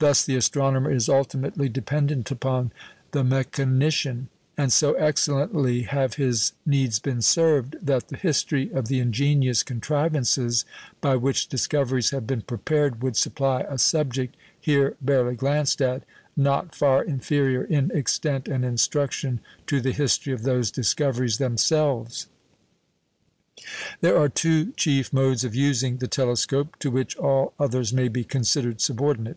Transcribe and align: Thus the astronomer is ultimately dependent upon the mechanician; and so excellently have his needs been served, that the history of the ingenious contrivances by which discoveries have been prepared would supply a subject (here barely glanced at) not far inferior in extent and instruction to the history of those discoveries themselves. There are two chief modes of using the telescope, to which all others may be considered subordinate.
Thus 0.00 0.24
the 0.24 0.34
astronomer 0.34 0.90
is 0.90 1.10
ultimately 1.10 1.68
dependent 1.68 2.30
upon 2.30 2.72
the 3.12 3.22
mechanician; 3.22 4.28
and 4.56 4.72
so 4.72 4.94
excellently 4.94 5.82
have 5.82 6.14
his 6.14 6.52
needs 6.64 6.98
been 6.98 7.20
served, 7.22 7.76
that 7.82 8.08
the 8.08 8.16
history 8.16 8.72
of 8.72 8.88
the 8.88 8.98
ingenious 8.98 9.62
contrivances 9.62 10.64
by 11.02 11.16
which 11.16 11.48
discoveries 11.48 12.10
have 12.10 12.26
been 12.26 12.40
prepared 12.40 13.00
would 13.02 13.14
supply 13.14 13.60
a 13.60 13.76
subject 13.78 14.36
(here 14.58 14.96
barely 15.02 15.36
glanced 15.36 15.82
at) 15.82 16.02
not 16.36 16.74
far 16.74 17.04
inferior 17.04 17.62
in 17.62 17.90
extent 17.92 18.48
and 18.48 18.64
instruction 18.64 19.38
to 19.66 19.80
the 19.82 19.92
history 19.92 20.32
of 20.32 20.42
those 20.42 20.70
discoveries 20.70 21.36
themselves. 21.38 22.26
There 24.00 24.16
are 24.16 24.30
two 24.30 24.72
chief 24.72 25.12
modes 25.12 25.44
of 25.44 25.54
using 25.54 25.98
the 25.98 26.08
telescope, 26.08 26.76
to 26.80 26.90
which 26.90 27.16
all 27.18 27.52
others 27.60 27.92
may 27.92 28.08
be 28.08 28.24
considered 28.24 28.80
subordinate. 28.80 29.36